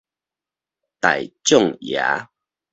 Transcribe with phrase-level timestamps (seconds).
[0.99, 2.27] 大眾爺